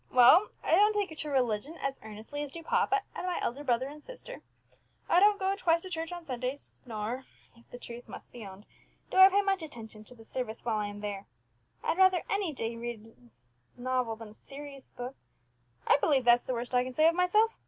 [0.09, 3.87] Well, I don't take to religion as earnestly as do papa and my elder brother
[3.87, 4.41] and sister.
[5.07, 7.21] I don't go twice to church on Sundays, nor
[7.55, 8.65] if the truth must be owned
[9.11, 11.27] do I pay much attention to the service whilst I am there.
[11.83, 13.29] I'd rather any day read
[13.77, 15.13] a novel than a serious book.
[15.85, 17.59] I believe that's the worst I can say of myself.